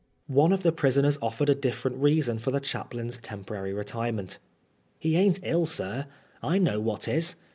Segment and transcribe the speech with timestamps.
[0.25, 4.39] One of the prisoners offered a different reason for the chaplain's temporary retirement."
[4.97, 6.07] He ain't ill, sir.
[6.41, 7.35] I knows what 'tis.